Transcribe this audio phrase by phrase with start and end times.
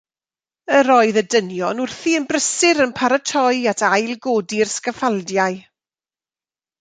[0.77, 5.61] Yr oedd y dynion wrthi yn brysur yn paratoi at ail godi'r sgaffaldiau.